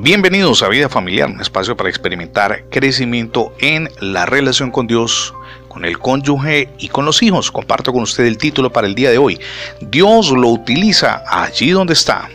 [0.00, 5.34] Bienvenidos a Vida Familiar, un espacio para experimentar crecimiento en la relación con Dios,
[5.66, 7.50] con el cónyuge y con los hijos.
[7.50, 9.40] Comparto con usted el título para el día de hoy.
[9.80, 12.30] Dios lo utiliza allí donde está.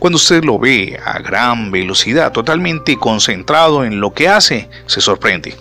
[0.00, 5.54] Cuando usted lo ve a gran velocidad, totalmente concentrado en lo que hace, se sorprende.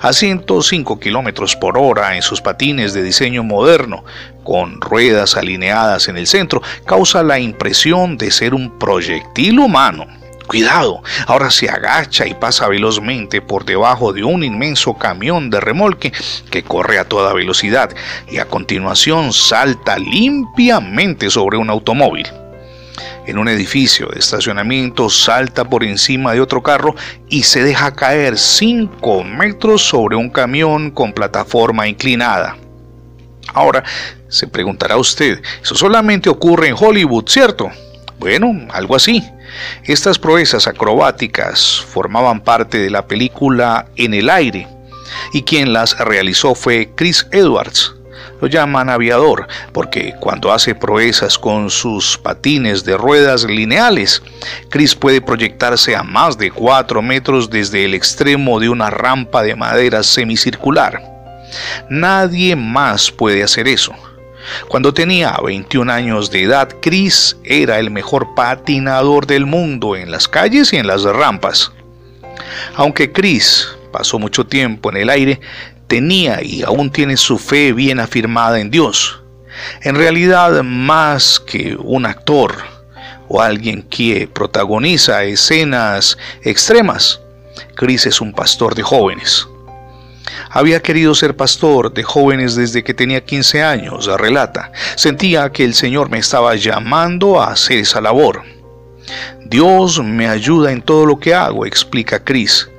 [0.00, 4.04] A 105 kilómetros por hora en sus patines de diseño moderno,
[4.42, 10.08] con ruedas alineadas en el centro, causa la impresión de ser un proyectil humano
[10.46, 16.12] Cuidado, ahora se agacha y pasa velozmente por debajo de un inmenso camión de remolque
[16.50, 17.90] que corre a toda velocidad
[18.30, 22.26] y a continuación salta limpiamente sobre un automóvil.
[23.26, 26.94] En un edificio de estacionamiento salta por encima de otro carro
[27.28, 32.56] y se deja caer 5 metros sobre un camión con plataforma inclinada.
[33.52, 33.82] Ahora,
[34.28, 37.70] se preguntará usted, eso solamente ocurre en Hollywood, ¿cierto?
[38.18, 39.22] Bueno, algo así.
[39.84, 44.66] Estas proezas acrobáticas formaban parte de la película En el aire
[45.32, 47.94] y quien las realizó fue Chris Edwards.
[48.40, 54.22] Lo llaman aviador porque cuando hace proezas con sus patines de ruedas lineales,
[54.68, 59.56] Chris puede proyectarse a más de 4 metros desde el extremo de una rampa de
[59.56, 61.02] madera semicircular.
[61.88, 63.94] Nadie más puede hacer eso.
[64.68, 70.28] Cuando tenía 21 años de edad, Chris era el mejor patinador del mundo en las
[70.28, 71.72] calles y en las rampas.
[72.74, 75.40] Aunque Chris pasó mucho tiempo en el aire,
[75.86, 79.22] tenía y aún tiene su fe bien afirmada en Dios.
[79.82, 82.54] En realidad, más que un actor
[83.28, 87.20] o alguien que protagoniza escenas extremas,
[87.74, 89.46] Chris es un pastor de jóvenes.
[90.56, 94.72] Había querido ser pastor de jóvenes desde que tenía 15 años, relata.
[94.94, 98.42] Sentía que el Señor me estaba llamando a hacer esa labor.
[99.44, 102.70] Dios me ayuda en todo lo que hago, explica Chris.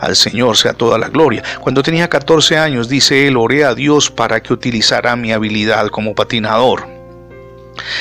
[0.00, 1.42] Al Señor sea toda la gloria.
[1.60, 6.14] Cuando tenía 14 años, dice él, oré a Dios para que utilizara mi habilidad como
[6.14, 6.95] patinador.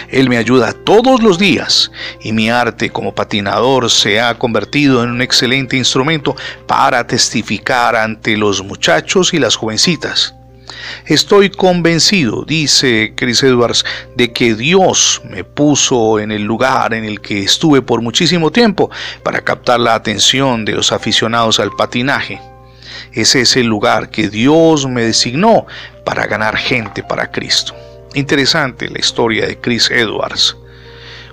[0.10, 1.92] Él me ayuda todos los días
[2.22, 6.36] y mi arte como patinador se ha convertido en un excelente instrumento
[6.68, 10.36] para testificar ante los muchachos y las jovencitas.
[11.06, 17.22] Estoy convencido, dice Chris Edwards, de que Dios me puso en el lugar en el
[17.22, 18.90] que estuve por muchísimo tiempo
[19.24, 22.42] para captar la atención de los aficionados al patinaje.
[23.14, 25.66] Ese es el lugar que Dios me designó
[26.04, 27.76] para ganar gente para Cristo.
[28.16, 30.56] Interesante la historia de Chris Edwards,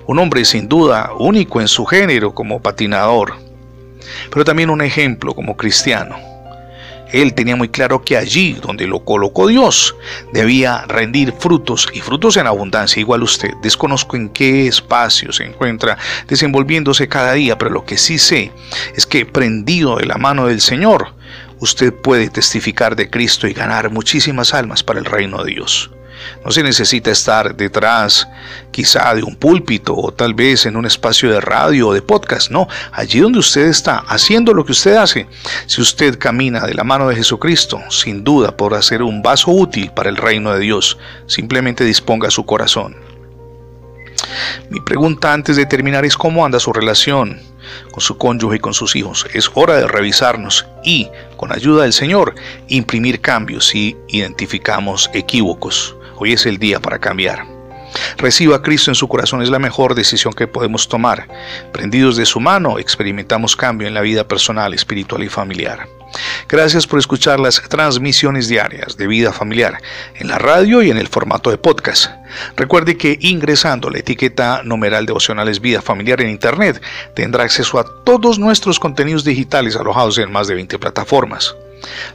[0.08, 3.34] un hombre sin duda único en su género como patinador,
[4.32, 6.16] pero también un ejemplo como cristiano.
[7.12, 9.94] Él tenía muy claro que allí donde lo colocó Dios
[10.32, 13.50] debía rendir frutos y frutos en abundancia, igual usted.
[13.62, 18.50] Desconozco en qué espacio se encuentra desenvolviéndose cada día, pero lo que sí sé
[18.96, 21.14] es que prendido de la mano del Señor,
[21.60, 25.92] usted puede testificar de Cristo y ganar muchísimas almas para el reino de Dios.
[26.44, 28.28] No se necesita estar detrás
[28.70, 32.50] quizá de un púlpito o tal vez en un espacio de radio o de podcast.
[32.50, 35.26] No, allí donde usted está, haciendo lo que usted hace.
[35.66, 39.90] Si usted camina de la mano de Jesucristo, sin duda podrá ser un vaso útil
[39.90, 40.98] para el reino de Dios.
[41.26, 42.96] Simplemente disponga su corazón.
[44.70, 47.40] Mi pregunta antes de terminar es cómo anda su relación
[47.90, 49.26] con su cónyuge y con sus hijos.
[49.34, 52.34] Es hora de revisarnos y, con ayuda del Señor,
[52.68, 55.96] imprimir cambios si identificamos equívocos.
[56.24, 57.44] Hoy es el día para cambiar.
[58.16, 61.26] Reciba a Cristo en su corazón es la mejor decisión que podemos tomar.
[61.72, 65.88] Prendidos de su mano, experimentamos cambio en la vida personal, espiritual y familiar.
[66.48, 69.78] Gracias por escuchar las transmisiones diarias de vida familiar
[70.14, 72.12] en la radio y en el formato de podcast.
[72.56, 76.80] Recuerde que ingresando la etiqueta numeral devocionales vida familiar en internet
[77.16, 81.56] tendrá acceso a todos nuestros contenidos digitales alojados en más de 20 plataformas.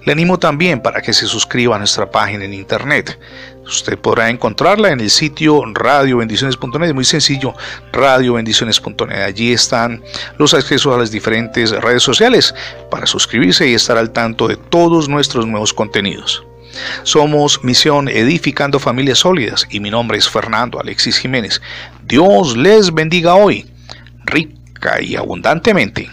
[0.05, 3.19] Le animo también para que se suscriba a nuestra página en internet.
[3.66, 7.53] Usted podrá encontrarla en el sitio radiobendiciones.net, muy sencillo,
[7.91, 9.23] radiobendiciones.net.
[9.23, 10.01] Allí están
[10.38, 12.56] los accesos a las diferentes redes sociales
[12.89, 16.45] para suscribirse y estar al tanto de todos nuestros nuevos contenidos.
[17.03, 21.62] Somos Misión Edificando Familias Sólidas y mi nombre es Fernando Alexis Jiménez.
[22.06, 23.69] Dios les bendiga hoy,
[24.25, 26.09] rica y abundantemente.